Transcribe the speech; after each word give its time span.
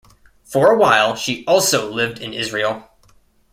For 0.45 0.71
a 0.71 0.75
while, 0.79 1.15
she 1.15 1.45
also 1.45 1.91
lived 1.91 2.17
in 2.17 2.33
Israel. 2.33 2.89